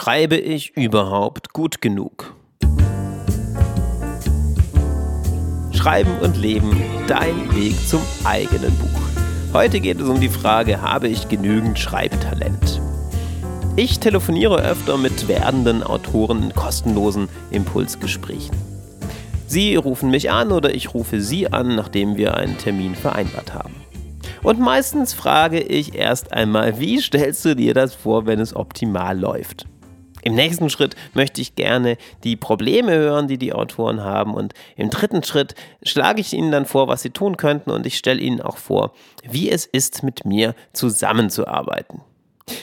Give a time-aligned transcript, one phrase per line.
[0.00, 2.32] Schreibe ich überhaupt gut genug?
[5.72, 6.70] Schreiben und Leben,
[7.08, 9.00] dein Weg zum eigenen Buch.
[9.52, 12.80] Heute geht es um die Frage, habe ich genügend Schreibtalent?
[13.74, 18.56] Ich telefoniere öfter mit werdenden Autoren in kostenlosen Impulsgesprächen.
[19.48, 23.74] Sie rufen mich an oder ich rufe Sie an, nachdem wir einen Termin vereinbart haben.
[24.44, 29.18] Und meistens frage ich erst einmal, wie stellst du dir das vor, wenn es optimal
[29.18, 29.66] läuft?
[30.28, 34.34] Im nächsten Schritt möchte ich gerne die Probleme hören, die die Autoren haben.
[34.34, 37.70] Und im dritten Schritt schlage ich ihnen dann vor, was sie tun könnten.
[37.70, 38.92] Und ich stelle ihnen auch vor,
[39.26, 42.02] wie es ist, mit mir zusammenzuarbeiten.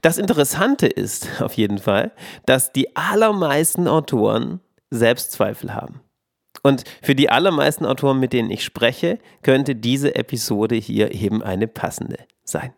[0.00, 2.12] Das Interessante ist auf jeden Fall,
[2.46, 6.00] dass die allermeisten Autoren Selbstzweifel haben.
[6.62, 11.68] Und für die allermeisten Autoren, mit denen ich spreche, könnte diese Episode hier eben eine
[11.68, 12.72] passende sein.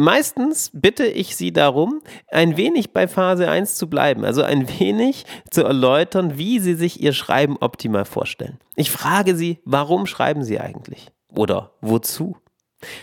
[0.00, 5.26] Meistens bitte ich Sie darum, ein wenig bei Phase 1 zu bleiben, also ein wenig
[5.50, 8.60] zu erläutern, wie Sie sich Ihr Schreiben optimal vorstellen.
[8.76, 11.08] Ich frage Sie, warum schreiben Sie eigentlich?
[11.34, 12.36] Oder wozu?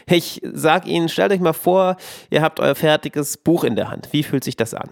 [0.06, 1.98] Ich sage Ihnen, stellt euch mal vor,
[2.30, 4.08] ihr habt euer fertiges Buch in der Hand.
[4.14, 4.90] Wie fühlt sich das an?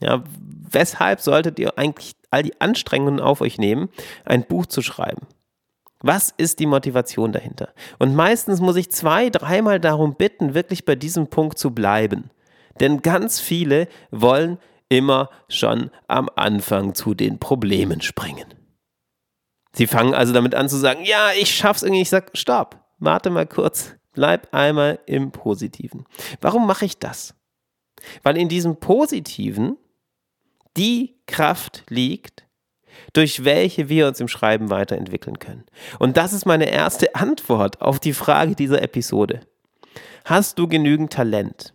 [0.00, 0.24] Ja,
[0.70, 3.90] weshalb solltet ihr eigentlich all die Anstrengungen auf euch nehmen,
[4.24, 5.26] ein Buch zu schreiben?
[6.02, 7.74] Was ist die Motivation dahinter?
[7.98, 12.30] Und meistens muss ich zwei, dreimal darum bitten, wirklich bei diesem Punkt zu bleiben.
[12.80, 18.54] Denn ganz viele wollen immer schon am Anfang zu den Problemen springen.
[19.72, 22.02] Sie fangen also damit an zu sagen, ja, ich schaff's irgendwie.
[22.02, 26.06] Ich sag, stopp, warte mal kurz, bleib einmal im Positiven.
[26.40, 27.34] Warum mache ich das?
[28.22, 29.76] Weil in diesem Positiven
[30.76, 32.46] die Kraft liegt,
[33.12, 35.64] durch welche wir uns im Schreiben weiterentwickeln können.
[35.98, 39.40] Und das ist meine erste Antwort auf die Frage dieser Episode.
[40.24, 41.72] Hast du genügend Talent?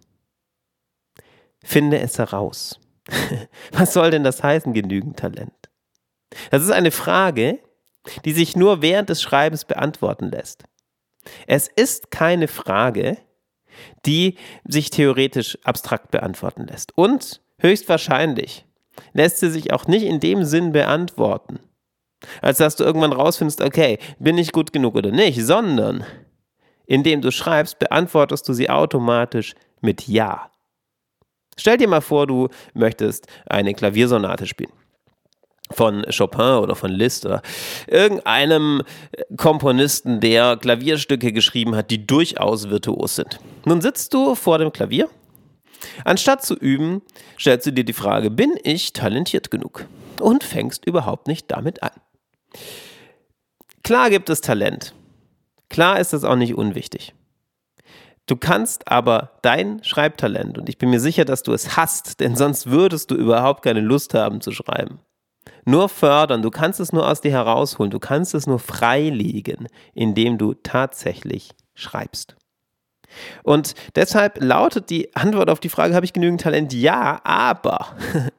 [1.63, 2.79] Finde es heraus.
[3.71, 5.53] Was soll denn das heißen, genügend Talent?
[6.51, 7.59] Das ist eine Frage,
[8.23, 10.63] die sich nur während des Schreibens beantworten lässt.
[11.47, 13.17] Es ist keine Frage,
[14.05, 16.97] die sich theoretisch abstrakt beantworten lässt.
[16.97, 18.65] Und höchstwahrscheinlich
[19.13, 21.59] lässt sie sich auch nicht in dem Sinn beantworten,
[22.41, 26.05] als dass du irgendwann rausfindest, okay, bin ich gut genug oder nicht, sondern
[26.85, 30.51] indem du schreibst, beantwortest du sie automatisch mit Ja.
[31.57, 34.71] Stell dir mal vor, du möchtest eine Klaviersonate spielen
[35.71, 37.41] von Chopin oder von Liszt oder
[37.87, 38.83] irgendeinem
[39.37, 43.39] Komponisten, der Klavierstücke geschrieben hat, die durchaus virtuos sind.
[43.65, 45.09] Nun sitzt du vor dem Klavier
[46.03, 47.01] Anstatt zu üben,
[47.39, 49.85] stellst du dir die Frage, bin ich talentiert genug?
[50.19, 51.91] Und fängst überhaupt nicht damit an.
[53.83, 54.93] Klar gibt es Talent.
[55.69, 57.13] Klar ist es auch nicht unwichtig.
[58.27, 62.35] Du kannst aber dein Schreibtalent, und ich bin mir sicher, dass du es hast, denn
[62.35, 64.99] sonst würdest du überhaupt keine Lust haben zu schreiben,
[65.65, 66.41] nur fördern.
[66.41, 67.91] Du kannst es nur aus dir herausholen.
[67.91, 72.35] Du kannst es nur freilegen, indem du tatsächlich schreibst.
[73.43, 76.73] Und deshalb lautet die Antwort auf die Frage, habe ich genügend Talent?
[76.73, 77.95] Ja, aber.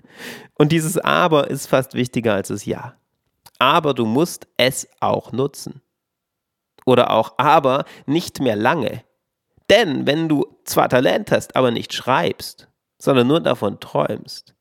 [0.58, 2.94] Und dieses aber ist fast wichtiger als das Ja.
[3.58, 5.82] Aber du musst es auch nutzen.
[6.84, 9.02] Oder auch aber nicht mehr lange.
[9.70, 14.54] Denn wenn du zwar Talent hast, aber nicht schreibst, sondern nur davon träumst,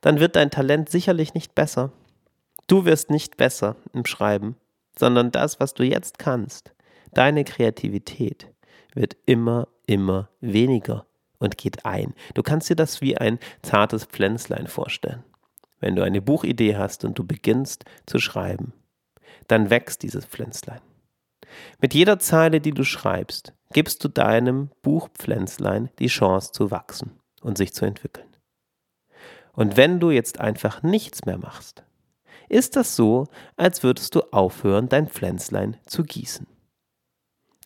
[0.00, 1.92] dann wird dein Talent sicherlich nicht besser.
[2.68, 4.56] Du wirst nicht besser im Schreiben,
[4.96, 6.72] sondern das, was du jetzt kannst,
[7.12, 8.48] deine Kreativität,
[8.94, 11.06] wird immer, immer weniger
[11.38, 12.14] und geht ein.
[12.34, 15.24] Du kannst dir das wie ein zartes Pflänzlein vorstellen.
[15.80, 18.72] Wenn du eine Buchidee hast und du beginnst zu schreiben,
[19.48, 20.80] dann wächst dieses Pflänzlein.
[21.80, 27.58] Mit jeder Zeile, die du schreibst, gibst du deinem Buchpflänzlein die Chance zu wachsen und
[27.58, 28.28] sich zu entwickeln.
[29.52, 31.84] Und wenn du jetzt einfach nichts mehr machst,
[32.48, 33.26] ist das so,
[33.56, 36.46] als würdest du aufhören, dein Pflänzlein zu gießen.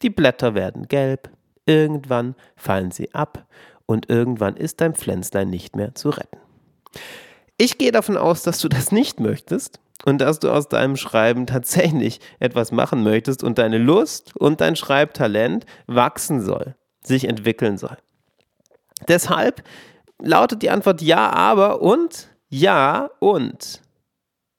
[0.02, 1.30] Die Blätter werden gelb,
[1.64, 3.46] irgendwann fallen sie ab
[3.86, 6.38] und irgendwann ist dein Pflänzlein nicht mehr zu retten.
[7.58, 11.46] Ich gehe davon aus, dass du das nicht möchtest und dass du aus deinem Schreiben
[11.46, 17.96] tatsächlich etwas machen möchtest und deine Lust und dein Schreibtalent wachsen soll, sich entwickeln soll.
[19.08, 19.62] Deshalb
[20.20, 23.82] lautet die Antwort ja, aber und ja und.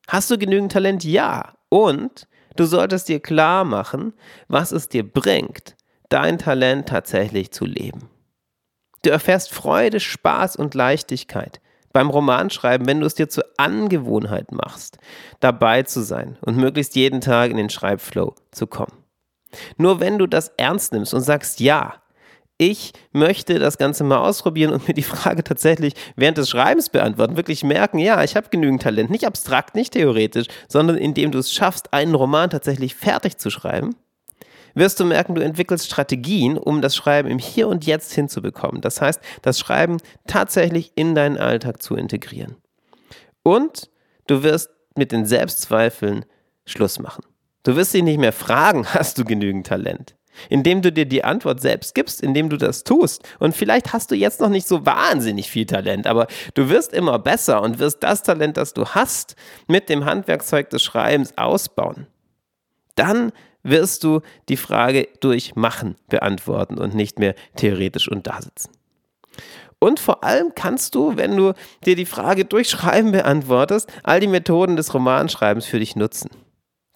[0.07, 1.03] Hast du genügend Talent?
[1.03, 1.53] Ja.
[1.69, 4.13] Und Du solltest dir klar machen,
[4.47, 5.75] was es dir bringt,
[6.09, 8.09] dein Talent tatsächlich zu leben.
[9.03, 11.61] Du erfährst Freude, Spaß und Leichtigkeit
[11.93, 14.97] beim Romanschreiben, wenn du es dir zur Angewohnheit machst,
[15.39, 19.03] dabei zu sein und möglichst jeden Tag in den Schreibflow zu kommen.
[19.77, 21.95] Nur wenn du das ernst nimmst und sagst, ja,
[22.57, 27.37] ich möchte das Ganze mal ausprobieren und mir die Frage tatsächlich während des Schreibens beantworten,
[27.37, 31.53] wirklich merken, ja, ich habe genügend Talent, nicht abstrakt, nicht theoretisch, sondern indem du es
[31.53, 33.95] schaffst, einen Roman tatsächlich fertig zu schreiben,
[34.73, 38.81] wirst du merken, du entwickelst Strategien, um das Schreiben im Hier und Jetzt hinzubekommen.
[38.81, 42.55] Das heißt, das Schreiben tatsächlich in deinen Alltag zu integrieren.
[43.43, 43.89] Und
[44.27, 46.25] du wirst mit den Selbstzweifeln
[46.65, 47.23] Schluss machen.
[47.63, 50.16] Du wirst dich nicht mehr fragen, hast du genügend Talent?
[50.49, 53.23] Indem du dir die Antwort selbst gibst, indem du das tust.
[53.39, 57.19] Und vielleicht hast du jetzt noch nicht so wahnsinnig viel Talent, aber du wirst immer
[57.19, 59.35] besser und wirst das Talent, das du hast,
[59.67, 62.07] mit dem Handwerkzeug des Schreibens ausbauen.
[62.95, 63.31] Dann
[63.63, 68.71] wirst du die Frage durch Machen beantworten und nicht mehr theoretisch und da sitzen.
[69.79, 71.53] Und vor allem kannst du, wenn du
[71.85, 76.29] dir die Frage durch Schreiben beantwortest, all die Methoden des Romanschreibens für dich nutzen.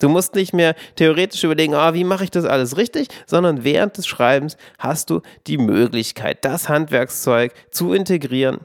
[0.02, 3.96] Du musst nicht mehr theoretisch überlegen, oh, wie mache ich das alles richtig, sondern während
[3.96, 8.58] des Schreibens hast du die Möglichkeit, das Handwerkszeug zu integrieren,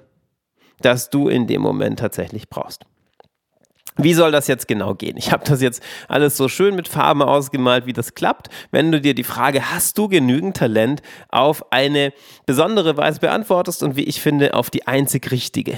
[0.82, 2.86] das du in dem Moment tatsächlich brauchst.
[3.98, 5.16] Wie soll das jetzt genau gehen?
[5.18, 8.50] Ich habe das jetzt alles so schön mit Farben ausgemalt, wie das klappt.
[8.72, 12.14] Wenn du dir die Frage, hast du genügend Talent, auf eine
[12.48, 15.78] besondere Weise beantwortest und wie ich finde, auf die einzig richtige.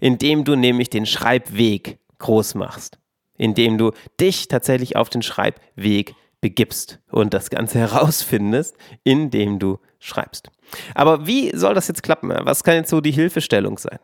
[0.00, 2.98] Indem du nämlich den Schreibweg groß machst.
[3.38, 10.50] Indem du dich tatsächlich auf den Schreibweg begibst und das Ganze herausfindest, indem du schreibst.
[10.94, 12.32] Aber wie soll das jetzt klappen?
[12.42, 13.98] Was kann jetzt so die Hilfestellung sein?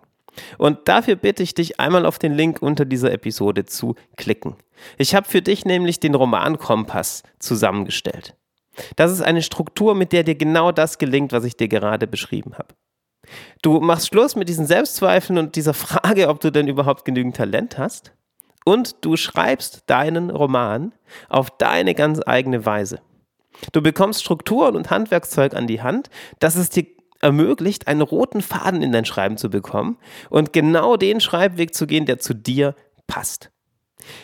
[0.58, 4.56] Und dafür bitte ich dich einmal auf den Link unter dieser Episode zu klicken.
[4.98, 8.34] Ich habe für dich nämlich den Romankompass zusammengestellt.
[8.96, 12.54] Das ist eine Struktur, mit der dir genau das gelingt, was ich dir gerade beschrieben
[12.54, 12.74] habe.
[13.62, 17.78] Du machst Schluss mit diesen Selbstzweifeln und dieser Frage, ob du denn überhaupt genügend Talent
[17.78, 18.12] hast.
[18.64, 20.92] Und du schreibst deinen Roman
[21.28, 23.00] auf deine ganz eigene Weise.
[23.72, 26.86] Du bekommst Strukturen und Handwerkszeug an die Hand, das es dir
[27.20, 29.98] ermöglicht, einen roten Faden in dein Schreiben zu bekommen
[30.30, 32.74] und genau den Schreibweg zu gehen, der zu dir
[33.06, 33.50] passt.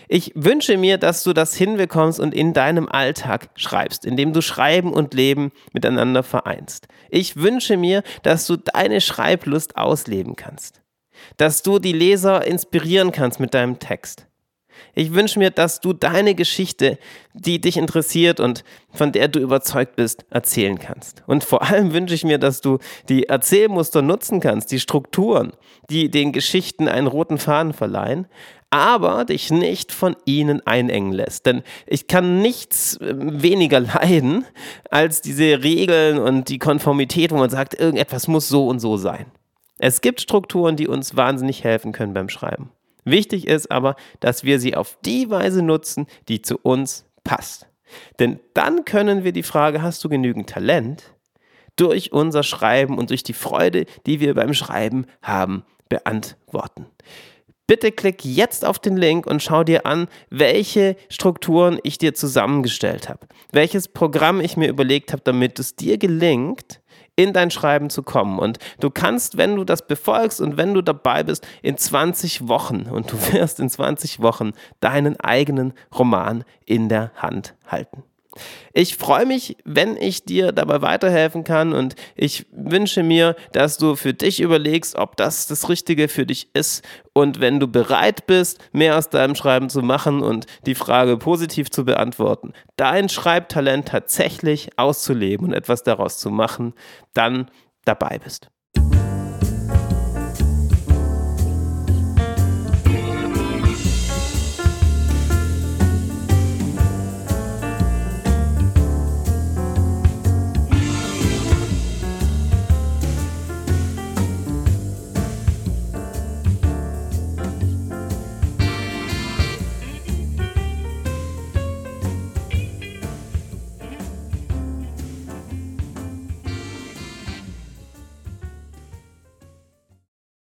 [0.09, 4.93] Ich wünsche mir, dass du das hinbekommst und in deinem Alltag schreibst, indem du Schreiben
[4.93, 6.89] und Leben miteinander vereinst.
[7.09, 10.83] Ich wünsche mir, dass du deine Schreiblust ausleben kannst,
[11.39, 14.27] dass du die Leser inspirieren kannst mit deinem Text,
[15.01, 16.99] ich wünsche mir, dass du deine Geschichte,
[17.33, 21.23] die dich interessiert und von der du überzeugt bist, erzählen kannst.
[21.27, 22.77] Und vor allem wünsche ich mir, dass du
[23.09, 25.53] die Erzählmuster nutzen kannst, die Strukturen,
[25.89, 28.27] die den Geschichten einen roten Faden verleihen,
[28.69, 31.47] aber dich nicht von ihnen einengen lässt.
[31.47, 34.45] Denn ich kann nichts äh, weniger leiden
[34.91, 39.25] als diese Regeln und die Konformität, wo man sagt, irgendetwas muss so und so sein.
[39.79, 42.71] Es gibt Strukturen, die uns wahnsinnig helfen können beim Schreiben.
[43.11, 47.67] Wichtig ist aber, dass wir sie auf die Weise nutzen, die zu uns passt.
[48.19, 51.15] Denn dann können wir die Frage, hast du genügend Talent,
[51.77, 56.87] durch unser Schreiben und durch die Freude, die wir beim Schreiben haben, beantworten.
[57.67, 63.09] Bitte klick jetzt auf den Link und schau dir an, welche Strukturen ich dir zusammengestellt
[63.09, 66.81] habe, welches Programm ich mir überlegt habe, damit es dir gelingt,
[67.17, 68.39] in dein Schreiben zu kommen.
[68.39, 72.83] Und du kannst, wenn du das befolgst und wenn du dabei bist, in 20 Wochen,
[72.83, 78.03] und du wirst in 20 Wochen deinen eigenen Roman in der Hand halten.
[78.73, 83.97] Ich freue mich, wenn ich dir dabei weiterhelfen kann und ich wünsche mir, dass du
[83.97, 88.59] für dich überlegst, ob das das Richtige für dich ist und wenn du bereit bist,
[88.73, 94.79] mehr aus deinem Schreiben zu machen und die Frage positiv zu beantworten, dein Schreibtalent tatsächlich
[94.79, 96.75] auszuleben und etwas daraus zu machen,
[97.15, 97.51] dann
[97.85, 98.49] dabei bist.